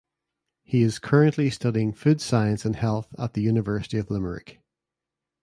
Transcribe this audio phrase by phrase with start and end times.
[0.63, 4.59] He is currently studying food science and health at the University of Limerick.